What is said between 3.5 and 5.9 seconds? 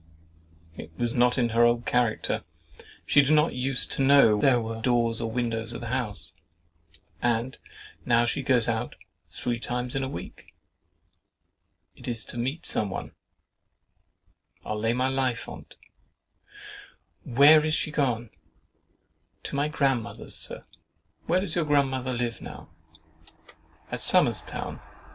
use to know there were doors or windows in the